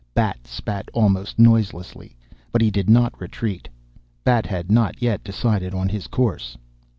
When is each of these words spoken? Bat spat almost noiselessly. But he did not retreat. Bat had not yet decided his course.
Bat 0.15 0.47
spat 0.47 0.89
almost 0.93 1.37
noiselessly. 1.37 2.15
But 2.51 2.63
he 2.63 2.71
did 2.71 2.89
not 2.89 3.21
retreat. 3.21 3.69
Bat 4.23 4.47
had 4.47 4.71
not 4.71 4.99
yet 4.99 5.23
decided 5.23 5.73
his 5.91 6.07
course. 6.07 6.57